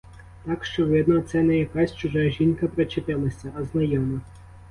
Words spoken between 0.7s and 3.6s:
видно, це не якась чужа жінка причепилася,